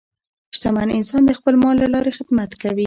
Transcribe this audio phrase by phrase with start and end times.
[0.55, 2.79] شتمن انسان د خپل مال له لارې خدمت کوي.